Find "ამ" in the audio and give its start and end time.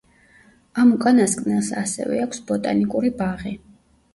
0.83-0.93